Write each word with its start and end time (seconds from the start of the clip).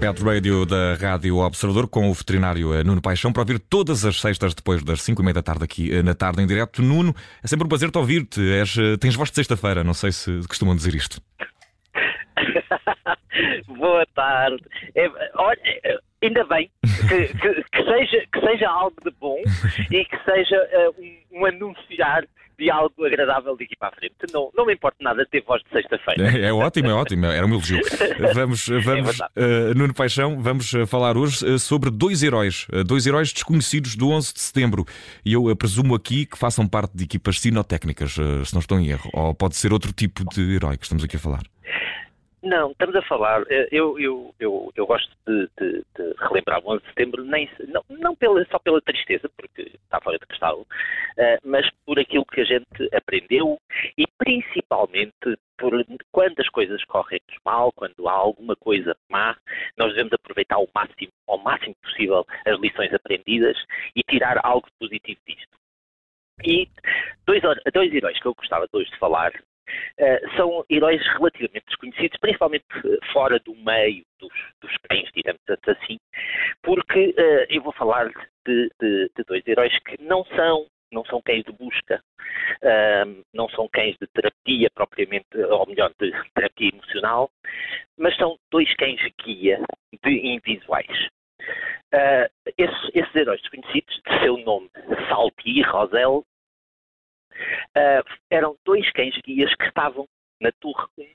Pet 0.00 0.24
Radio 0.24 0.64
da 0.64 0.94
Rádio 0.94 1.36
Observador 1.36 1.86
com 1.86 2.08
o 2.08 2.14
veterinário 2.14 2.72
eh, 2.72 2.82
Nuno 2.82 3.02
Paixão 3.02 3.30
para 3.30 3.42
ouvir 3.42 3.58
todas 3.58 4.02
as 4.02 4.18
sextas 4.18 4.54
depois 4.54 4.82
das 4.82 5.02
5 5.02 5.20
e 5.20 5.24
meia 5.26 5.34
da 5.34 5.42
tarde 5.42 5.62
aqui 5.62 5.94
eh, 5.94 6.02
na 6.02 6.14
tarde 6.14 6.42
em 6.42 6.46
direto. 6.46 6.80
Nuno, 6.80 7.14
é 7.44 7.46
sempre 7.46 7.66
um 7.66 7.68
prazer 7.68 7.90
te 7.90 7.98
ouvir-te. 7.98 8.40
Eh, 8.40 8.96
tens 8.98 9.14
voz 9.14 9.28
de 9.28 9.36
sexta-feira, 9.36 9.84
não 9.84 9.92
sei 9.92 10.10
se 10.10 10.40
costumam 10.48 10.74
dizer 10.74 10.94
isto. 10.94 11.20
Boa 13.76 14.06
tarde. 14.14 14.64
É, 14.94 15.06
olha, 15.34 15.60
ainda 16.22 16.44
bem 16.44 16.70
que, 17.06 17.28
que, 17.34 17.62
que, 17.64 17.84
seja, 17.84 18.26
que 18.32 18.40
seja 18.40 18.70
algo 18.70 18.96
de 19.04 19.10
bom 19.20 19.36
e 19.92 20.02
que 20.06 20.24
seja 20.24 20.56
uh, 20.56 20.94
um, 20.98 21.40
um 21.40 21.44
anunciar 21.44 22.24
de 22.60 22.70
algo 22.70 23.06
agradável 23.06 23.56
daqui 23.56 23.74
para 23.76 23.88
a 23.88 23.92
frente. 23.92 24.14
Não, 24.32 24.50
não 24.54 24.66
me 24.66 24.74
importa 24.74 24.98
nada 25.00 25.26
ter 25.26 25.42
voz 25.42 25.62
de 25.62 25.70
sexta-feira. 25.70 26.38
É, 26.38 26.48
é, 26.48 26.52
ótimo, 26.52 26.90
é 26.90 26.94
ótimo, 26.94 27.24
era 27.24 27.46
um 27.46 27.48
elogio. 27.48 27.80
Vamos, 28.34 28.68
vamos 28.84 29.20
é 29.20 29.24
uh, 29.24 29.74
Nuno 29.74 29.94
Paixão, 29.94 30.38
vamos 30.40 30.74
eh, 30.74 30.84
falar 30.84 31.16
hoje 31.16 31.44
uh, 31.44 31.58
sobre 31.58 31.90
dois 31.90 32.22
heróis, 32.22 32.66
dois 32.86 33.06
heróis 33.06 33.32
desconhecidos 33.32 33.96
do 33.96 34.10
11 34.10 34.34
de 34.34 34.40
setembro. 34.40 34.84
E 35.24 35.32
eu 35.32 35.56
presumo 35.56 35.94
aqui 35.94 36.26
que 36.26 36.36
façam 36.36 36.68
parte 36.68 36.94
de 36.94 37.04
equipas 37.04 37.40
sinotécnicas, 37.40 38.12
se 38.12 38.52
não 38.52 38.60
estou 38.60 38.78
em 38.78 38.88
erro. 38.88 39.08
Ou 39.14 39.34
pode 39.34 39.56
ser 39.56 39.72
outro 39.72 39.92
tipo 39.92 40.22
de 40.34 40.54
herói 40.54 40.76
que 40.76 40.84
estamos 40.84 41.02
aqui 41.02 41.16
a 41.16 41.18
falar. 41.18 41.42
Não, 42.42 42.70
estamos 42.70 42.96
a 42.96 43.02
falar. 43.02 43.42
Eh, 43.50 43.68
eu, 43.70 43.98
eu, 43.98 44.34
eu, 44.40 44.72
eu 44.74 44.86
gosto 44.86 45.14
de, 45.26 45.48
de, 45.58 45.84
de, 45.94 46.14
relembrar 46.18 46.64
o 46.64 46.72
11 46.72 46.82
de 46.82 46.88
setembro, 46.88 47.24
nem, 47.24 47.50
não, 47.68 47.84
não 47.90 48.16
pela, 48.16 48.42
só 48.46 48.58
pela 48.58 48.80
tristeza, 48.80 49.28
porque 49.36 49.62
está 49.62 50.00
fora 50.00 50.18
de 50.18 50.26
questão, 50.26 50.60
uh, 50.62 50.66
mas 51.44 51.68
por 51.84 51.98
aquilo 51.98 52.24
que 52.24 52.40
a 52.40 52.44
gente 52.44 52.88
aprendeu 52.94 53.58
e 53.98 54.06
principalmente 54.16 55.36
por 55.58 55.72
quando 56.10 56.40
as 56.40 56.48
coisas 56.48 56.82
correm 56.84 57.20
mal, 57.44 57.70
quando 57.72 58.08
há 58.08 58.12
alguma 58.12 58.56
coisa 58.56 58.96
má, 59.10 59.36
nós 59.76 59.90
devemos 59.90 60.14
aproveitar 60.14 60.56
ao 60.56 60.68
máximo, 60.74 61.12
ao 61.28 61.38
máximo 61.38 61.74
possível 61.82 62.24
as 62.46 62.58
lições 62.58 62.92
aprendidas 62.94 63.58
e 63.94 64.02
tirar 64.02 64.40
algo 64.42 64.66
positivo 64.78 65.20
disto. 65.26 65.60
E 66.42 66.66
dois, 67.26 67.42
dois 67.74 67.92
heróis 67.92 68.18
que 68.18 68.26
eu 68.26 68.34
gostava 68.34 68.66
de 68.66 68.78
hoje 68.78 68.90
de 68.90 68.98
falar 68.98 69.30
uh, 70.00 70.36
são 70.36 70.64
heróis 70.70 71.00
relativamente 71.14 71.66
desconhecidos, 71.66 72.18
principalmente 72.20 72.64
eh, 72.84 73.12
fora 73.12 73.38
do 73.40 73.54
meio 73.56 74.04
dos, 74.18 74.32
dos 74.60 74.76
cães, 74.88 75.08
digamos 75.14 75.40
assim, 75.66 75.98
porque 76.62 77.14
uh, 77.18 77.46
eu 77.48 77.62
vou 77.62 77.72
falar 77.72 78.08
de, 78.46 78.70
de, 78.80 79.10
de, 79.16 79.24
dois 79.26 79.46
heróis 79.46 79.76
que 79.84 80.02
não 80.02 80.24
são 80.36 80.66
não 80.92 81.04
são 81.04 81.22
cães 81.22 81.44
de 81.44 81.52
busca, 81.52 82.02
uh, 82.62 83.24
não 83.32 83.48
são 83.50 83.68
cães 83.68 83.96
de 84.00 84.08
terapia 84.08 84.68
propriamente, 84.74 85.26
ou 85.36 85.66
melhor, 85.66 85.92
de 86.00 86.10
terapia 86.34 86.70
emocional, 86.72 87.30
mas 87.96 88.16
são 88.16 88.36
dois 88.50 88.74
cães 88.74 89.00
guia 89.24 89.60
de 90.04 90.10
invisuais. 90.10 91.08
Uh, 91.94 92.28
esses, 92.58 92.90
esses, 92.94 93.14
heróis 93.14 93.40
desconhecidos, 93.40 94.00
de 94.06 94.20
seu 94.20 94.36
nome 94.38 94.70
Salti 95.08 95.58
e 95.58 95.62
Rosel, 95.62 96.24
uh, 97.76 98.18
eram 98.30 98.56
dois 98.64 98.90
cães-guias 98.92 99.54
que 99.54 99.64
estavam 99.64 100.06
na 100.40 100.50
Torre 100.60 100.86
1 100.98 101.02
uh, 101.02 101.06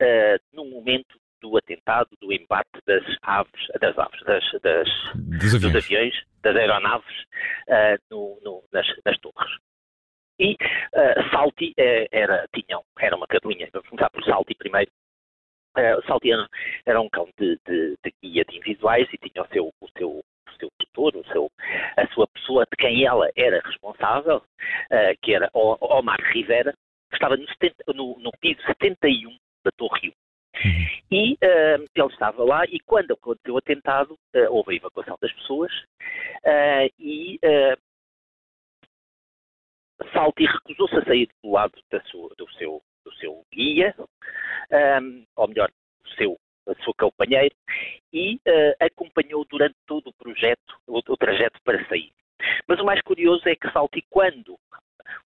ah, 0.00 0.38
no 0.52 0.64
momento 0.66 1.20
do 1.40 1.56
atentado, 1.56 2.08
do 2.20 2.32
embate 2.32 2.70
das 2.86 3.04
aves, 3.22 3.66
das 3.80 3.98
aves, 3.98 4.22
das, 4.22 4.44
das 4.62 4.88
dos, 5.14 5.54
aviões. 5.54 5.72
dos, 5.72 5.84
aviões. 5.84 6.24
das 6.40 6.56
aeronaves 6.56 7.22
uh, 7.68 7.98
no, 8.10 8.40
no, 8.42 8.64
nas, 8.72 8.86
nas, 9.04 9.18
torres. 9.18 9.58
E 10.38 10.52
uh, 10.54 11.30
Salti 11.30 11.74
era, 11.76 12.46
tinham, 12.54 12.82
era 12.98 13.16
uma 13.16 13.26
cadelinha, 13.26 13.68
vamos 13.72 13.88
começar 13.88 14.10
por 14.10 14.24
Salti 14.24 14.54
primeiro. 14.54 14.90
Uh, 15.76 16.00
Salti 16.06 16.30
era, 16.30 16.48
era 16.86 17.00
um 17.00 17.08
cão 17.08 17.28
de, 17.38 17.58
de, 17.66 17.96
de, 18.04 18.14
guia 18.22 18.44
de 18.44 18.56
invisuais 18.56 19.08
e 19.12 19.18
tinha 19.18 19.44
o 19.44 19.48
seu, 19.48 19.72
o 19.80 19.88
seu 19.98 20.22
seu 20.92 21.10
tutor, 21.10 21.16
o 21.16 21.24
seu, 21.26 21.50
a 21.96 22.06
sua 22.08 22.26
pessoa 22.28 22.64
de 22.64 22.76
quem 22.76 23.04
ela 23.04 23.28
era 23.36 23.60
responsável, 23.64 24.36
uh, 24.38 25.18
que 25.22 25.34
era 25.34 25.50
Omar 25.54 26.20
Rivera, 26.32 26.72
que 27.10 27.16
estava 27.16 27.36
no, 27.36 27.46
70, 27.48 27.92
no, 27.94 28.18
no 28.18 28.30
piso 28.40 28.60
71 28.62 29.36
da 29.64 29.70
Torre 29.76 30.00
Rio. 30.00 30.12
Uhum. 30.64 30.86
E 31.10 31.32
uh, 31.34 31.86
ele 31.94 32.06
estava 32.12 32.44
lá 32.44 32.64
e 32.66 32.78
quando 32.80 33.12
aconteceu 33.12 33.54
o 33.54 33.58
atentado, 33.58 34.12
uh, 34.12 34.50
houve 34.50 34.72
a 34.72 34.76
evacuação 34.76 35.16
das 35.20 35.32
pessoas 35.32 35.72
e 36.98 37.38
Salti 40.12 40.44
recusou-se 40.44 40.96
a 40.96 41.04
sair 41.04 41.28
do 41.42 41.52
lado 41.52 41.72
sua, 42.10 42.28
do, 42.36 42.50
seu, 42.54 42.82
do 43.04 43.14
seu 43.14 43.44
guia, 43.52 43.94
um, 45.00 45.24
ou 45.36 45.48
melhor, 45.48 45.70
do 46.02 46.10
seu 46.16 46.36
a 46.66 46.74
sua 46.82 46.94
companheira, 46.94 47.54
e 48.12 48.36
uh, 48.36 48.74
acompanhou 48.80 49.44
durante 49.46 49.74
todo 49.86 50.08
o 50.08 50.14
projeto, 50.14 50.76
trajeto 51.22 51.60
para 51.64 51.84
sair. 51.86 52.10
Mas 52.66 52.80
o 52.80 52.84
mais 52.84 53.00
curioso 53.02 53.48
é 53.48 53.54
que 53.54 53.70
Salti, 53.70 54.04
quando 54.10 54.58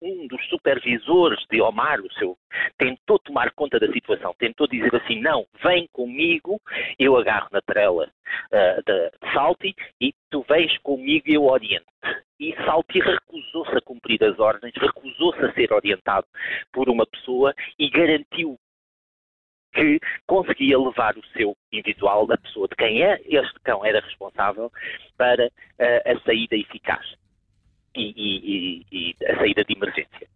um 0.03 0.27
dos 0.27 0.45
supervisores 0.49 1.45
de 1.51 1.61
Omar, 1.61 2.01
o 2.01 2.13
seu, 2.15 2.37
tentou 2.77 3.19
tomar 3.19 3.51
conta 3.53 3.81
da 3.81 3.91
situação, 3.91 4.35
tentou 4.39 4.67
dizer 4.67 4.95
assim, 4.95 5.21
não, 5.21 5.47
vem 5.63 5.89
comigo, 5.93 6.61
eu 6.99 7.17
agarro 7.17 7.49
na 7.51 7.61
trela 7.63 8.05
uh, 8.07 8.83
de 8.85 9.33
Salti 9.33 9.75
e 10.01 10.13
tu 10.31 10.45
vens 10.49 10.77
comigo 10.79 11.25
e 11.29 11.35
eu 11.35 11.45
oriento. 11.45 11.87
E 12.39 12.55
Salti 12.65 13.01
recusou-se 13.01 13.77
a 13.77 13.81
cumprir 13.81 14.23
as 14.23 14.39
ordens, 14.39 14.73
recusou-se 14.77 15.41
a 15.45 15.53
ser 15.55 15.73
orientado 15.73 16.27
por 16.73 16.89
uma 16.89 17.07
pessoa 17.07 17.53
e 17.79 17.91
garantiu 17.91 18.57
que 19.79 20.01
conseguia 20.27 20.79
levar 20.79 21.17
o 21.17 21.25
seu 21.37 21.57
individual, 21.73 22.27
da 22.27 22.37
pessoa 22.37 22.67
de 22.67 22.75
quem 22.75 23.03
é, 23.03 23.21
este 23.25 23.61
cão 23.63 23.85
era 23.85 24.01
responsável, 24.01 24.73
para 25.17 25.47
uh, 25.47 26.17
a 26.17 26.21
saída 26.25 26.57
eficaz 26.57 27.15
e, 27.95 28.13
e, 28.17 28.87
e, 28.91 29.17
a 29.27 29.37
saída 29.37 29.65
de 29.65 29.75
emergência. 29.75 30.29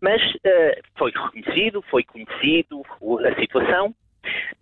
Mas 0.00 0.20
uh, 0.22 0.82
foi 0.98 1.10
reconhecido, 1.10 1.82
foi 1.90 2.04
conhecido 2.04 2.82
a 3.26 3.40
situação, 3.40 3.94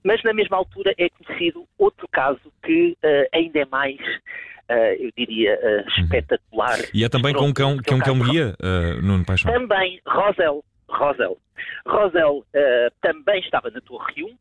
mas 0.05 0.23
na 0.23 0.33
mesma 0.33 0.59
altura 0.59 0.95
é 0.97 1.09
conhecido 1.09 1.67
outro 1.77 2.07
caso 2.09 2.53
que 2.63 2.97
uh, 3.03 3.29
ainda 3.33 3.61
é 3.61 3.67
mais 3.67 3.99
Uh, 4.67 4.97
eu 4.99 5.11
diria, 5.15 5.61
uh, 5.61 6.01
espetacular. 6.01 6.79
E 6.95 7.05
é 7.05 7.09
também 7.11 7.35
com 7.35 7.49
um 7.49 7.53
cão, 7.53 7.77
que 7.77 7.93
é 7.93 7.97
um 7.97 8.01
cão 8.01 8.19
guia, 8.19 8.57
uh, 8.63 9.03
Nuno 9.03 9.23
Paixão? 9.23 9.53
Também, 9.53 10.01
Rosel. 10.07 10.65
Rosel. 10.95 11.39
Rosel 11.87 12.39
uh, 12.39 12.91
também 13.01 13.41
estava 13.41 13.71
na 13.71 13.81
Torre 13.81 14.25
1, 14.25 14.39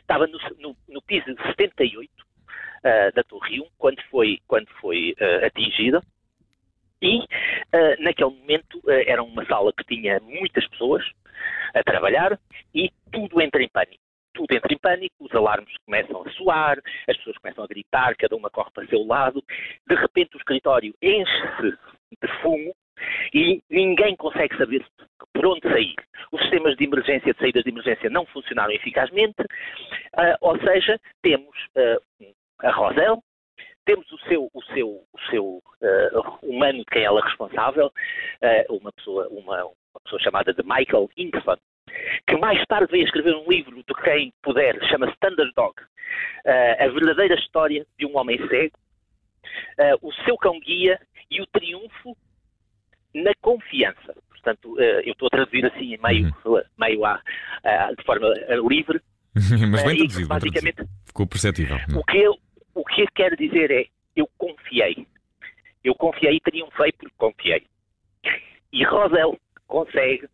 estava 0.00 0.26
no, 0.26 0.38
no, 0.58 0.76
no 0.88 1.02
piso 1.02 1.26
78 1.46 2.10
uh, 2.10 3.14
da 3.14 3.22
Torre 3.24 3.60
1, 3.60 3.66
quando 3.78 4.02
foi, 4.10 4.38
quando 4.46 4.68
foi 4.80 5.14
uh, 5.20 5.46
atingida. 5.46 6.00
E 7.02 7.20
naquele 7.98 8.30
momento 8.30 8.80
era 8.86 9.22
uma 9.22 9.44
sala 9.44 9.74
que 9.74 9.84
tinha 9.84 10.18
muitas 10.20 10.66
pessoas 10.68 11.04
a 11.74 11.82
trabalhar 11.82 12.38
e 12.74 12.90
tudo 13.12 13.42
entra 13.42 13.62
em 13.62 13.68
pânico 13.68 14.02
tudo 14.34 14.52
entra 14.52 14.72
em 14.72 14.78
pânico, 14.78 15.14
os 15.20 15.32
alarmes 15.32 15.74
começam 15.86 16.22
a 16.22 16.30
soar, 16.32 16.78
as 17.08 17.16
pessoas 17.16 17.38
começam 17.38 17.64
a 17.64 17.68
gritar, 17.68 18.16
cada 18.16 18.34
uma 18.34 18.50
corre 18.50 18.70
para 18.72 18.84
o 18.84 18.88
seu 18.88 19.06
lado, 19.06 19.42
de 19.86 19.94
repente 19.94 20.34
o 20.34 20.38
escritório 20.38 20.94
enche-se 21.00 21.70
de 22.20 22.42
fumo 22.42 22.74
e 23.32 23.62
ninguém 23.70 24.16
consegue 24.16 24.56
saber 24.56 24.84
por 25.44 25.52
onde 25.52 25.68
sair. 25.68 25.94
Os 26.32 26.40
sistemas 26.40 26.74
de 26.76 26.84
emergência, 26.84 27.34
de 27.34 27.38
saídas 27.38 27.64
de 27.64 27.70
emergência, 27.70 28.08
não 28.08 28.24
funcionaram 28.26 28.72
eficazmente, 28.72 29.42
uh, 29.42 30.36
ou 30.40 30.58
seja, 30.58 30.98
temos 31.22 31.54
uh, 31.76 32.34
a 32.60 32.70
Rosel, 32.70 33.22
temos 33.84 34.10
o 34.10 34.18
seu, 34.20 34.48
o 34.54 34.62
seu, 34.72 34.88
o 34.88 35.20
seu 35.30 35.44
uh, 35.44 36.38
humano 36.42 36.78
de 36.78 36.84
quem 36.86 37.04
ela 37.04 37.20
é 37.20 37.24
responsável, 37.24 37.92
uma, 38.70 38.90
pessoa, 38.92 39.28
uma, 39.28 39.64
uma 39.66 40.00
pessoa 40.02 40.22
chamada 40.22 40.54
de 40.54 40.62
Michael 40.62 41.10
Inkson, 41.18 41.56
que 42.26 42.36
mais 42.38 42.64
tarde 42.66 42.90
veio 42.90 43.04
escrever 43.04 43.36
um 43.36 43.46
livro 43.46 43.76
de 43.76 43.94
quem 44.02 44.32
puder, 44.42 44.82
chama-se 44.88 45.14
Thunderdog, 45.20 45.74
a 46.78 46.88
verdadeira 46.88 47.34
história 47.34 47.86
de 47.98 48.06
um 48.06 48.16
homem 48.16 48.38
cego, 48.48 48.78
o 50.00 50.10
seu 50.24 50.38
cão-guia 50.38 50.98
e 51.30 51.42
o 51.42 51.46
triunfo 51.46 52.16
na 53.14 53.32
confiança. 53.42 54.03
Eh, 54.78 55.02
eu 55.06 55.12
estou 55.12 55.26
a 55.26 55.30
traduzir 55.30 55.66
assim 55.66 55.96
meio, 56.02 56.34
uhum. 56.44 56.62
meio 56.78 57.04
à, 57.04 57.20
de 57.96 58.04
forma 58.04 58.26
eh, 58.26 58.56
livre. 58.68 59.00
Mas 59.34 59.82
bem 59.82 59.94
eh, 59.94 59.96
traduzido, 59.98 60.28
basicamente, 60.28 60.76
traduzido. 60.76 61.06
ficou 61.06 61.26
perceptível. 61.26 61.76
O 61.96 62.04
que, 62.04 62.18
eu, 62.18 62.36
o 62.74 62.84
que 62.84 63.02
eu 63.02 63.08
quero 63.14 63.36
dizer 63.36 63.70
é, 63.70 63.86
eu 64.16 64.28
confiei. 64.38 65.06
Eu 65.82 65.94
confiei 65.94 66.36
e 66.36 66.40
triunfei 66.40 66.92
porque 66.92 67.14
confiei. 67.16 67.66
E 68.72 68.84
Rosel 68.84 69.38
consegue 69.66 70.28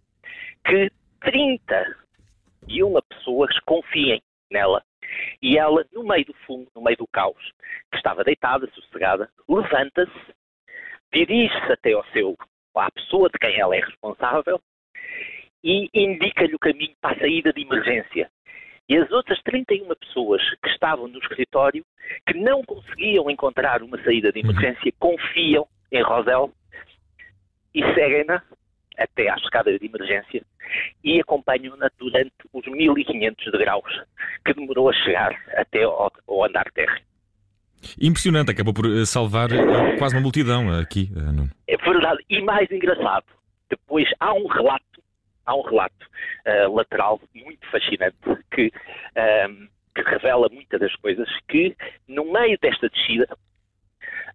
que 0.65 0.91
31 1.21 3.01
pessoas 3.09 3.59
confiem 3.61 4.23
nela. 4.51 4.83
E 5.43 5.59
ela, 5.59 5.85
no 5.93 6.05
meio 6.05 6.25
do 6.25 6.35
fumo, 6.47 6.67
no 6.75 6.83
meio 6.83 6.97
do 6.97 7.07
caos, 7.07 7.53
que 7.91 7.97
estava 7.97 8.23
deitada, 8.23 8.71
sossegada, 8.75 9.29
levanta-se, 9.49 10.35
dirige-se 11.13 11.73
até 11.73 11.93
ao 11.93 12.05
seu 12.13 12.37
à 12.87 12.91
pessoa 12.91 13.29
de 13.29 13.39
quem 13.39 13.59
ela 13.59 13.77
é 13.77 13.81
responsável 13.81 14.61
e 15.63 15.89
indica-lhe 15.93 16.55
o 16.55 16.59
caminho 16.59 16.95
para 17.01 17.17
a 17.17 17.21
saída 17.21 17.53
de 17.53 17.63
emergência. 17.63 18.31
E 18.89 18.97
as 18.97 19.11
outras 19.13 19.41
31 19.43 19.87
pessoas 19.95 20.43
que 20.63 20.69
estavam 20.69 21.07
no 21.07 21.19
escritório, 21.19 21.85
que 22.27 22.35
não 22.35 22.63
conseguiam 22.65 23.31
encontrar 23.31 23.83
uma 23.83 24.03
saída 24.03 24.33
de 24.33 24.41
emergência, 24.41 24.93
confiam 24.99 25.67
em 25.93 26.03
Rosel 26.03 26.53
e 27.75 27.83
seguem-na 27.95 28.43
até 28.99 29.31
à 29.31 29.37
escada 29.37 29.79
de 29.79 29.87
emergência 29.87 30.43
e 31.03 31.21
acompanham-na 31.21 31.89
durante 31.99 32.33
os 32.53 32.67
1500 32.67 33.53
degraus 33.53 34.03
que 34.45 34.55
demorou 34.55 34.91
a 34.91 34.93
chegar 34.93 35.35
até 35.55 35.85
ao, 35.85 36.13
ao 36.27 36.45
andar 36.45 36.71
terra. 36.73 37.01
Impressionante, 38.01 38.51
acabou 38.51 38.75
por 38.75 38.87
eh, 38.87 39.05
salvar 39.05 39.51
eh, 39.53 39.97
quase 39.99 40.15
uma 40.15 40.23
multidão 40.23 40.71
aqui, 40.79 41.11
eh, 41.15 41.21
Nuno. 41.21 41.51
É 41.67 41.77
verdade, 41.77 42.19
e 42.29 42.41
mais 42.43 42.71
engraçado, 42.71 43.25
depois 43.69 44.09
há 44.19 44.33
um 44.35 44.47
relato, 44.47 45.03
há 45.47 45.55
um 45.55 45.63
relato 45.63 46.07
uh, 46.47 46.75
lateral 46.75 47.21
muito 47.35 47.67
fascinante 47.71 48.17
que, 48.53 48.67
uh, 48.67 49.69
que 49.95 50.03
revela 50.03 50.49
muitas 50.51 50.81
das 50.81 50.95
coisas 50.97 51.29
que 51.49 51.77
no 52.09 52.33
meio 52.33 52.59
desta 52.61 52.89
descida 52.89 53.29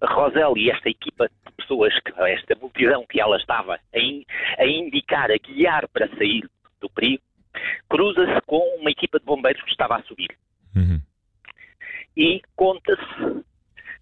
Rosel 0.03 0.57
e 0.57 0.69
esta 0.69 0.89
equipa 0.89 1.27
de 1.27 1.51
pessoas, 1.57 1.93
esta 2.27 2.55
multidão 2.55 3.05
que 3.07 3.19
ela 3.19 3.37
estava 3.37 3.79
a, 3.93 3.99
in, 3.99 4.23
a 4.57 4.65
indicar, 4.65 5.31
a 5.31 5.37
guiar 5.37 5.87
para 5.89 6.07
sair 6.17 6.47
do 6.81 6.89
perigo, 6.89 7.23
cruza-se 7.89 8.41
com 8.45 8.59
uma 8.79 8.91
equipa 8.91 9.19
de 9.19 9.25
bombeiros 9.25 9.61
que 9.63 9.71
estava 9.71 9.95
a 9.95 10.03
subir. 10.03 10.35
Uhum. 10.75 10.99
E 12.17 12.41
conta-se 12.55 13.43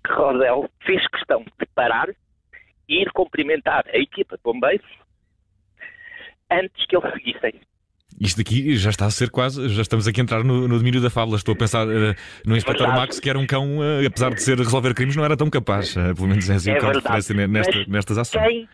que 0.05 0.13
Rosel 0.13 0.69
fez 0.85 1.05
questão 1.07 1.43
de 1.43 1.65
parar 1.73 2.09
e 2.87 3.01
ir 3.01 3.11
cumprimentar 3.11 3.85
a 3.87 3.97
equipa 3.97 4.37
de 4.37 4.43
bombeiros 4.43 4.85
antes 6.51 6.85
que 6.85 6.95
eles 6.95 7.13
seguissem. 7.13 7.61
Isto 8.19 8.41
aqui 8.41 8.75
já 8.75 8.89
está 8.89 9.05
a 9.05 9.11
ser 9.11 9.29
quase, 9.31 9.67
já 9.69 9.81
estamos 9.81 10.07
aqui 10.07 10.21
a 10.21 10.23
entrar 10.23 10.43
no, 10.43 10.67
no 10.67 10.77
domínio 10.77 11.01
da 11.01 11.09
fábula. 11.09 11.37
Estou 11.37 11.55
a 11.55 11.57
pensar 11.57 11.87
uh, 11.87 12.15
no 12.45 12.55
Inspector. 12.55 12.87
Max, 12.87 13.19
que 13.19 13.29
era 13.29 13.39
um 13.39 13.47
cão, 13.47 13.79
uh, 13.79 14.05
apesar 14.05 14.29
de 14.29 14.41
ser 14.41 14.57
resolver 14.57 14.93
crimes, 14.93 15.15
não 15.15 15.25
era 15.25 15.35
tão 15.35 15.49
capaz. 15.49 15.95
Uh, 15.95 16.13
pelo 16.15 16.27
menos 16.27 16.47
é 16.49 16.55
assim 16.55 16.71
é 16.71 16.77
o 16.77 16.79
que 16.79 17.47
nesta, 17.47 17.85
nestas 17.87 18.17
ações. 18.17 18.43
Quem, 18.43 18.69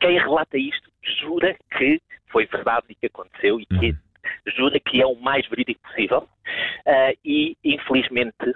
quem, 0.00 0.18
relata 0.18 0.56
isto 0.56 0.90
jura 1.20 1.54
que 1.76 2.00
foi 2.30 2.46
verdade 2.46 2.86
e 2.88 2.94
que 2.94 3.06
aconteceu 3.06 3.60
e 3.60 3.66
que 3.66 3.90
uhum. 3.90 3.96
Jura 4.46 4.78
que 4.80 5.00
é 5.00 5.06
o 5.06 5.14
mais 5.16 5.46
verídico 5.48 5.80
possível. 5.82 6.28
e, 7.24 7.56
infelizmente, 7.64 8.54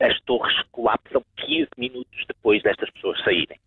as 0.00 0.20
torres 0.22 0.54
colapsam 0.72 1.24
15 1.36 1.68
minutos 1.76 2.24
depois 2.26 2.62
destas 2.62 2.90
pessoas 2.90 3.22
saírem. 3.22 3.58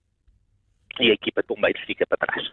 E 0.99 1.11
a 1.11 1.13
equipa 1.13 1.41
de 1.41 1.47
bombeiros 1.47 1.81
fica 1.83 2.05
para 2.05 2.17
trás. 2.17 2.51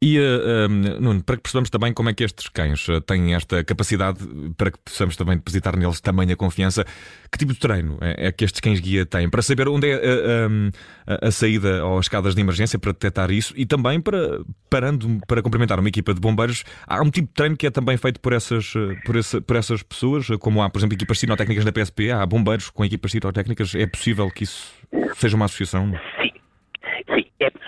E, 0.00 0.18
uh, 0.18 0.68
Nuno, 1.00 1.22
para 1.22 1.36
que 1.36 1.42
percebamos 1.42 1.70
também 1.70 1.92
como 1.92 2.08
é 2.08 2.14
que 2.14 2.24
estes 2.24 2.48
cães 2.48 2.88
uh, 2.88 3.00
têm 3.00 3.34
esta 3.34 3.62
capacidade, 3.64 4.18
para 4.56 4.70
que 4.70 4.78
possamos 4.84 5.16
também 5.16 5.36
depositar 5.36 5.76
neles 5.76 6.00
tamanha 6.00 6.36
confiança, 6.36 6.84
que 7.30 7.38
tipo 7.38 7.52
de 7.52 7.58
treino 7.58 7.98
é, 8.00 8.28
é 8.28 8.32
que 8.32 8.44
estes 8.44 8.60
cães 8.60 8.80
guia 8.80 9.06
têm? 9.06 9.28
Para 9.28 9.42
saber 9.42 9.68
onde 9.68 9.90
é 9.90 9.96
uh, 9.96 10.70
a, 11.06 11.28
a 11.28 11.30
saída 11.30 11.84
ou 11.84 11.98
as 11.98 12.06
escadas 12.06 12.34
de 12.34 12.40
emergência 12.40 12.78
para 12.78 12.92
detectar 12.92 13.30
isso 13.30 13.54
e 13.56 13.66
também 13.66 14.00
para, 14.00 14.40
parando 14.68 15.20
para 15.26 15.42
complementar 15.42 15.78
uma 15.78 15.88
equipa 15.88 16.14
de 16.14 16.20
bombeiros, 16.20 16.64
há 16.86 17.00
um 17.02 17.10
tipo 17.10 17.28
de 17.28 17.34
treino 17.34 17.56
que 17.56 17.66
é 17.66 17.70
também 17.70 17.96
feito 17.96 18.20
por 18.20 18.32
essas, 18.32 18.72
por, 19.04 19.16
essa, 19.16 19.40
por 19.40 19.56
essas 19.56 19.82
pessoas, 19.82 20.26
como 20.38 20.62
há, 20.62 20.70
por 20.70 20.78
exemplo, 20.78 20.94
equipas 20.94 21.18
citotécnicas 21.18 21.64
na 21.64 21.72
PSP, 21.72 22.10
há 22.10 22.24
bombeiros 22.26 22.70
com 22.70 22.84
equipas 22.84 23.12
citotécnicas, 23.12 23.74
é 23.74 23.86
possível 23.86 24.30
que 24.30 24.44
isso 24.44 24.72
seja 25.16 25.36
uma 25.36 25.44
associação? 25.44 25.92
Sim, 26.20 26.39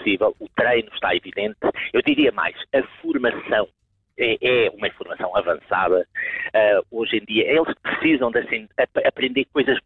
possível, 0.02 0.34
o 0.38 0.48
treino 0.56 0.88
está 0.92 1.14
evidente. 1.14 1.56
Eu 1.92 2.02
diria 2.02 2.32
mais, 2.32 2.56
a 2.74 2.82
formação 3.00 3.68
é, 4.18 4.66
é 4.66 4.70
uma 4.70 4.88
informação 4.88 5.34
avançada. 5.36 6.06
Uh, 6.54 6.98
hoje 6.98 7.16
em 7.16 7.24
dia, 7.24 7.44
eles 7.50 7.74
precisam 7.82 8.30
de 8.30 8.40
assim, 8.40 8.68
aprender 9.06 9.46
coisas 9.52 9.78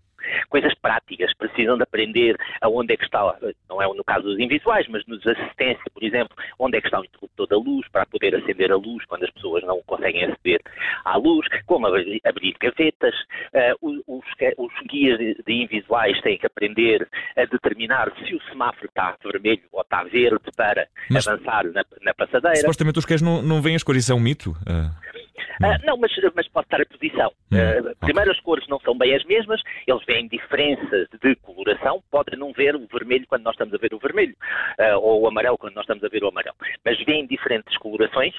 coisas 0.49 0.75
práticas, 0.75 1.33
precisam 1.35 1.77
de 1.77 1.83
aprender 1.83 2.37
aonde 2.61 2.95
é 2.95 2.97
que 2.97 3.05
está, 3.05 3.37
não 3.69 3.83
é 3.83 3.87
no 3.87 4.05
caso 4.05 4.25
dos 4.25 4.39
invisuais, 4.39 4.87
mas 4.89 5.05
nos 5.07 5.27
assistência, 5.27 5.85
por 5.93 6.03
exemplo, 6.03 6.37
onde 6.59 6.79
é 6.79 6.81
que 6.81 6.87
está 6.87 7.01
o 7.01 7.05
interruptor 7.05 7.47
da 7.47 7.57
luz 7.57 7.87
para 7.89 8.07
poder 8.07 8.35
acender 8.35 8.71
a 8.71 8.77
luz 8.77 9.05
quando 9.07 9.25
as 9.25 9.31
pessoas 9.31 9.63
não 9.65 9.81
conseguem 9.87 10.25
aceder 10.25 10.61
à 11.05 11.17
luz, 11.17 11.47
como 11.67 11.87
abrir, 11.87 12.21
abrir 12.25 12.55
gavetas, 12.61 13.15
uh, 13.55 14.03
os, 14.07 14.23
os, 14.59 14.73
guias 14.89 15.19
de, 15.19 15.43
de, 15.47 15.53
invisuais 15.53 16.21
têm 16.23 16.39
que 16.39 16.47
aprender 16.47 17.09
a 17.37 17.45
determinar 17.45 18.13
se 18.25 18.35
o 18.35 18.43
semáforo 18.45 18.87
está 18.87 19.17
vermelho 19.25 19.63
ou 19.73 19.81
está 19.83 20.03
verde 20.05 20.51
para 20.57 20.87
mas, 21.11 21.27
avançar 21.27 21.65
na, 21.67 21.85
na, 22.03 22.15
passadeira. 22.15 22.57
Supostamente 22.57 22.99
os 22.99 23.05
cães 23.05 23.23
não, 23.23 23.43
não 23.43 23.63
veem 23.63 23.77
as 23.77 23.83
cores, 23.83 24.05
isso 24.05 24.13
é 24.13 24.15
um 24.15 24.21
mito? 24.21 24.51
Uh... 24.51 25.06
Uh, 25.63 25.87
não, 25.87 25.97
mas, 25.97 26.13
mas 26.35 26.49
pode 26.49 26.67
estar 26.67 26.81
a 26.81 26.87
posição. 26.87 27.33
Uh, 27.53 27.97
primeiro, 28.01 28.31
as 28.31 28.41
cores 28.41 28.67
não 28.69 28.79
são 28.81 28.97
bem 28.97 29.15
as 29.15 29.25
mesmas, 29.25 29.61
eles 29.87 30.05
veem 30.05 30.29
diferenças 30.29 31.09
de 31.23 31.35
coloração, 31.37 32.03
podem 32.11 32.39
não 32.39 32.53
ver 32.53 32.75
o 32.77 32.87
vermelho 32.87 33.27
quando 33.29 33.43
nós 33.43 33.55
estamos 33.55 33.75
a 33.75 33.79
ver 33.79 33.95
o 33.95 33.99
vermelho, 33.99 34.35
uh, 34.79 34.99
ou 35.01 35.23
o 35.23 35.29
amarelo 35.29 35.59
quando 35.59 35.75
nós 35.75 35.85
estamos 35.85 36.05
a 36.05 36.09
ver 36.09 36.25
o 36.25 36.29
amarelo, 36.29 36.57
mas 36.85 37.03
veem 37.05 37.27
diferentes 37.27 37.77
colorações 37.79 38.35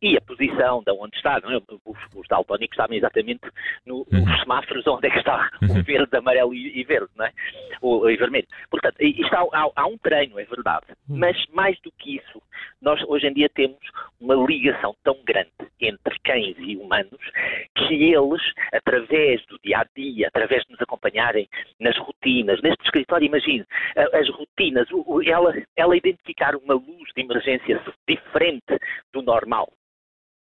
e 0.00 0.16
a 0.16 0.20
posição 0.20 0.82
de 0.84 0.92
onde 0.92 1.16
está. 1.16 1.40
É? 1.42 1.56
Os, 1.56 1.98
os 2.14 2.28
daltónicos 2.28 2.76
sabem 2.76 2.98
exatamente 2.98 3.42
no, 3.86 4.06
nos 4.10 4.22
uhum. 4.22 4.38
semáforos 4.38 4.86
onde 4.86 5.06
é 5.06 5.10
que 5.10 5.18
está 5.18 5.50
o 5.62 5.72
uhum. 5.72 5.82
verde, 5.82 6.16
amarelo 6.16 6.54
e, 6.54 6.80
e 6.80 6.84
verde, 6.84 7.10
não 7.16 7.24
é? 7.24 7.32
O, 7.80 8.08
e 8.08 8.16
vermelho. 8.16 8.46
Portanto, 8.70 8.96
isto 9.00 9.34
há, 9.34 9.40
há, 9.52 9.70
há 9.76 9.86
um 9.86 9.98
treino, 9.98 10.38
é 10.38 10.44
verdade, 10.44 10.86
uhum. 11.08 11.18
mas 11.18 11.36
mais 11.52 11.78
do 11.80 11.90
que 11.92 12.16
isso, 12.16 12.42
nós 12.80 13.02
hoje 13.08 13.26
em 13.26 13.32
dia 13.32 13.48
temos 13.48 13.78
uma 14.20 14.34
ligação 14.34 14.94
tão 15.02 15.16
grande 15.24 15.50
entre 15.80 16.18
cães 16.42 16.56
e 16.58 16.76
humanos 16.76 17.20
que 17.76 18.12
eles, 18.12 18.42
através 18.72 19.44
do 19.46 19.58
dia 19.62 19.78
a 19.78 19.86
dia, 19.96 20.28
através 20.28 20.64
de 20.64 20.72
nos 20.72 20.80
acompanharem 20.80 21.48
nas 21.80 21.96
rotinas, 21.98 22.60
neste 22.62 22.84
escritório, 22.84 23.26
imagine, 23.26 23.64
as 24.12 24.28
rotinas, 24.30 24.88
ela, 25.26 25.54
ela 25.76 25.96
identificar 25.96 26.56
uma 26.56 26.74
luz 26.74 27.10
de 27.14 27.22
emergência 27.22 27.80
diferente 28.08 28.78
do 29.12 29.22
normal, 29.22 29.72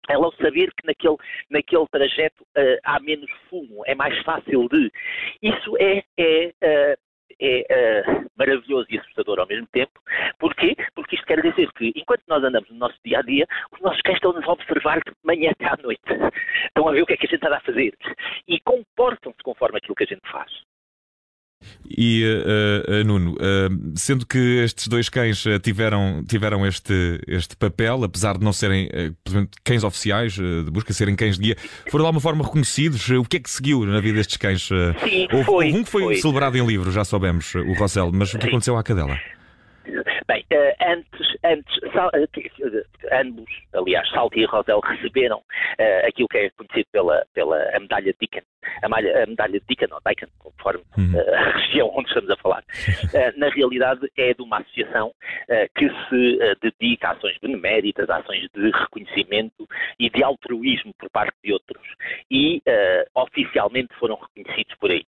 ela 0.08 0.24
ao 0.24 0.32
saber 0.36 0.72
que 0.74 0.86
naquele, 0.86 1.16
naquele 1.50 1.86
trajeto 1.90 2.42
uh, 2.42 2.78
há 2.82 2.98
menos 3.00 3.30
fumo, 3.50 3.82
é 3.86 3.94
mais 3.94 4.18
fácil 4.22 4.66
de. 4.68 4.90
Isso 5.42 5.76
é, 5.78 6.02
é 6.16 6.94
uh, 6.96 6.98
é 7.40 7.64
uh, 7.70 8.30
maravilhoso 8.36 8.86
e 8.90 8.98
assustador 8.98 9.38
ao 9.38 9.46
mesmo 9.46 9.66
tempo. 9.68 9.92
Porquê? 10.38 10.74
Porque 10.94 11.14
isto 11.14 11.26
quer 11.26 11.40
dizer 11.40 11.70
que, 11.72 11.92
enquanto 11.94 12.22
nós 12.26 12.37
andamos 12.48 12.70
no 12.70 12.76
nosso 12.76 12.96
dia 13.04 13.18
a 13.18 13.22
dia, 13.22 13.46
os 13.72 13.80
nossos 13.80 14.00
cães 14.02 14.16
estão-nos 14.16 14.44
a 14.44 14.52
observar 14.52 14.98
de 14.98 15.12
manhã 15.24 15.50
até 15.50 15.66
à 15.66 15.76
noite. 15.82 16.02
Estão 16.66 16.88
a 16.88 16.92
ver 16.92 17.02
o 17.02 17.06
que 17.06 17.14
é 17.14 17.16
que 17.16 17.26
a 17.26 17.30
gente 17.30 17.44
está 17.44 17.56
a 17.56 17.60
fazer. 17.60 17.94
E 18.46 18.60
comportam-se 18.60 19.42
conforme 19.42 19.78
aquilo 19.78 19.94
que 19.94 20.04
a 20.04 20.06
gente 20.06 20.30
faz. 20.30 20.50
E 21.90 22.24
uh, 22.24 23.00
uh, 23.00 23.04
Nuno, 23.04 23.32
uh, 23.32 23.38
sendo 23.96 24.24
que 24.24 24.38
estes 24.62 24.86
dois 24.86 25.08
cães 25.08 25.42
tiveram, 25.62 26.22
tiveram 26.28 26.64
este, 26.64 27.20
este 27.26 27.56
papel, 27.56 28.04
apesar 28.04 28.38
de 28.38 28.44
não 28.44 28.52
serem 28.52 28.88
cães 29.64 29.82
oficiais 29.82 30.34
de 30.34 30.70
busca, 30.70 30.92
serem 30.92 31.16
cães 31.16 31.36
de 31.36 31.42
guia, 31.42 31.56
foram 31.90 32.04
de 32.04 32.06
alguma 32.06 32.20
forma 32.20 32.44
reconhecidos? 32.44 33.08
O 33.10 33.24
que 33.24 33.38
é 33.38 33.40
que 33.40 33.50
seguiu 33.50 33.84
na 33.84 34.00
vida 34.00 34.18
destes 34.18 34.36
cães? 34.36 34.62
Sim, 34.62 35.28
houve, 35.32 35.44
foi, 35.44 35.66
houve 35.66 35.78
um 35.78 35.84
que 35.84 35.90
foi, 35.90 36.02
foi, 36.04 36.16
celebrado 36.16 36.56
em 36.56 36.64
livro, 36.64 36.92
já 36.92 37.04
soubemos, 37.04 37.54
o 37.54 37.72
Rossel, 37.72 38.12
mas 38.12 38.32
o 38.32 38.38
que 38.38 38.46
aconteceu 38.46 38.76
à 38.76 38.82
cadela? 38.84 39.18
Bem, 40.28 40.44
antes, 40.80 41.38
antes 41.42 41.74
ambos, 43.12 43.50
aliás, 43.72 44.08
Salti 44.10 44.40
e 44.40 44.44
Rosel, 44.44 44.80
receberam 44.80 45.42
aquilo 46.06 46.28
que 46.28 46.38
é 46.38 46.50
conhecido 46.50 46.86
pela, 46.92 47.26
pela 47.34 47.56
a 47.74 47.80
medalha 47.80 48.14
Deacon 48.20 48.42
a, 48.82 48.88
malha, 48.88 49.22
a 49.22 49.26
medalha 49.26 49.60
de 49.60 49.66
Deacon, 49.66 49.94
ou 49.94 50.00
Deacon, 50.04 50.26
conforme 50.38 50.82
uhum. 50.96 51.14
uh, 51.14 51.34
a 51.34 51.58
região 51.58 51.90
onde 51.94 52.08
estamos 52.08 52.30
a 52.30 52.36
falar, 52.36 52.62
uh, 52.62 53.38
na 53.38 53.48
realidade 53.48 54.10
é 54.16 54.34
de 54.34 54.42
uma 54.42 54.58
associação 54.58 55.08
uh, 55.08 55.68
que 55.76 55.88
se 56.08 56.38
dedica 56.62 57.08
a 57.08 57.12
ações 57.12 57.36
beneméritas, 57.40 58.08
a 58.10 58.18
ações 58.18 58.48
de 58.54 58.70
reconhecimento 58.70 59.66
e 59.98 60.10
de 60.10 60.22
altruísmo 60.22 60.92
por 60.98 61.10
parte 61.10 61.34
de 61.42 61.52
outros. 61.52 61.82
E 62.30 62.62
oficialmente 63.14 63.94
foram 63.98 64.16
reconhecidos 64.16 64.74
por 64.78 64.90
aí. 64.90 65.04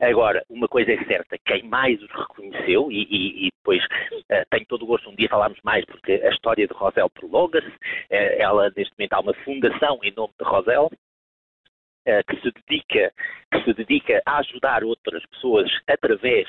Agora, 0.00 0.44
uma 0.48 0.68
coisa 0.68 0.92
é 0.92 1.04
certa, 1.04 1.38
quem 1.44 1.62
mais 1.64 2.00
os 2.02 2.10
reconheceu, 2.10 2.90
e, 2.90 3.02
e, 3.10 3.46
e 3.46 3.50
depois 3.50 3.84
uh, 3.84 4.46
tenho 4.50 4.66
todo 4.66 4.82
o 4.82 4.86
gosto 4.86 5.10
um 5.10 5.14
dia 5.14 5.28
falarmos 5.28 5.60
mais, 5.62 5.84
porque 5.84 6.12
a 6.12 6.30
história 6.30 6.66
de 6.66 6.74
Rosel 6.74 7.10
prolonga-se, 7.10 7.68
uh, 7.68 8.38
ela 8.38 8.72
neste 8.76 8.94
momento 8.98 9.12
há 9.14 9.20
uma 9.20 9.34
fundação 9.44 9.98
em 10.02 10.12
nome 10.12 10.32
de 10.38 10.44
Rosel, 10.44 10.86
uh, 10.86 12.24
que, 12.28 12.40
se 12.40 12.52
dedica, 12.52 13.12
que 13.52 13.64
se 13.64 13.74
dedica 13.74 14.22
a 14.26 14.38
ajudar 14.38 14.84
outras 14.84 15.24
pessoas 15.26 15.70
através 15.86 16.48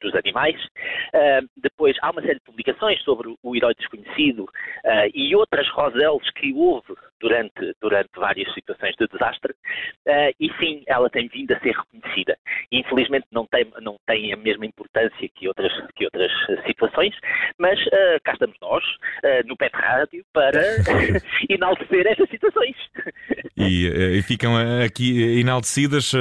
dos, 0.00 0.14
animais. 0.14 0.60
Uh, 1.14 1.48
depois 1.56 1.96
há 2.02 2.10
uma 2.10 2.22
série 2.22 2.34
de 2.34 2.44
publicações 2.44 3.00
sobre 3.02 3.34
o 3.42 3.56
herói 3.56 3.74
desconhecido 3.74 4.44
uh, 4.44 5.10
e 5.14 5.34
outras 5.34 5.68
Roselles 5.70 6.30
que 6.34 6.52
houve 6.52 6.94
durante, 7.20 7.74
durante 7.80 8.10
várias 8.16 8.52
situações 8.52 8.94
de 8.98 9.06
desastre, 9.06 9.52
uh, 9.52 10.34
e 10.40 10.52
sim, 10.58 10.82
ela 10.86 11.08
tem 11.08 11.28
vindo 11.28 11.52
a 11.52 11.60
ser 11.60 11.74
reconhecida. 11.76 12.36
Infelizmente 12.70 13.26
não 13.30 13.46
tem, 13.46 13.70
não 13.80 13.96
tem 14.06 14.32
a 14.32 14.36
mesma 14.36 14.66
importância 14.66 15.28
que 15.34 15.48
outras, 15.48 15.72
que 15.94 16.04
outras 16.04 16.32
situações, 16.66 17.14
mas 17.58 17.78
cá 18.24 18.32
estamos 18.32 18.56
nós, 18.60 18.84
no 19.46 19.56
Pet 19.56 19.74
Rádio, 19.74 20.24
para 20.32 20.60
enaltecer 21.48 22.06
essas 22.06 22.28
situações. 22.28 22.76
E, 23.56 23.86
e, 24.18 24.22
ficam 24.22 24.54
aqui 24.84 25.40
enaltecidas. 25.40 26.12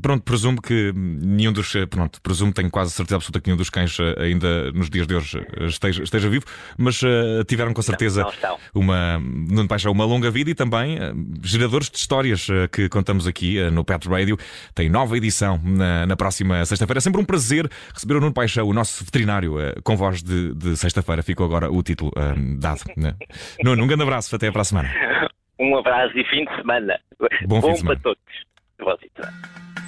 Pronto, 0.00 0.22
presumo 0.22 0.60
que 0.60 0.92
nenhum 0.94 1.52
dos. 1.52 1.72
Pronto, 1.90 2.20
presumo, 2.22 2.51
tenho 2.52 2.70
quase 2.70 2.90
certeza 2.90 3.16
absoluta 3.16 3.40
que 3.40 3.48
nenhum 3.48 3.56
dos 3.56 3.70
cães 3.70 3.96
ainda 4.18 4.72
nos 4.72 4.88
dias 4.88 5.06
de 5.06 5.14
hoje 5.14 5.46
esteja, 5.60 6.02
esteja 6.02 6.28
vivo, 6.28 6.44
mas 6.76 7.00
tiveram 7.46 7.72
com 7.72 7.82
certeza 7.82 8.22
não, 8.22 8.58
não 8.74 8.82
uma, 8.82 9.18
não 9.18 9.92
uma 9.92 10.04
longa 10.04 10.30
vida 10.30 10.50
e 10.50 10.54
também 10.54 10.98
geradores 11.42 11.90
de 11.90 11.98
histórias 11.98 12.46
que 12.70 12.88
contamos 12.88 13.26
aqui 13.26 13.58
no 13.70 13.84
Pet 13.84 14.08
Radio. 14.08 14.36
Tem 14.74 14.88
nova 14.88 15.16
edição 15.16 15.60
na, 15.62 16.06
na 16.06 16.16
próxima 16.16 16.64
sexta-feira. 16.64 16.98
É 16.98 17.00
sempre 17.00 17.20
um 17.20 17.24
prazer 17.24 17.68
receber 17.92 18.16
o 18.16 18.20
Nuno 18.20 18.32
Paixão, 18.32 18.66
o 18.68 18.72
nosso 18.72 19.04
veterinário, 19.04 19.56
com 19.82 19.96
voz 19.96 20.22
de, 20.22 20.54
de 20.54 20.76
sexta-feira. 20.76 21.22
Ficou 21.22 21.46
agora 21.46 21.70
o 21.70 21.82
título 21.82 22.12
dado. 22.58 22.82
Né? 22.96 23.14
Nuno, 23.62 23.84
um 23.84 23.86
grande 23.86 24.02
abraço. 24.02 24.34
Até 24.34 24.50
para 24.50 24.62
a 24.62 24.64
semana. 24.64 24.90
Um 25.62 25.76
abraço 25.76 26.18
e 26.18 26.24
fim 26.24 26.44
de 26.44 26.56
semana. 26.56 26.98
Bom, 27.46 27.60
Bom 27.60 27.62
fim 27.62 27.72
de 27.72 27.78
semana. 27.78 28.00
para 28.00 28.14
todos. 28.14 28.42
Bom 28.80 29.81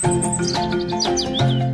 fim 0.00 0.20
de 0.20 1.18
semana. 1.18 1.70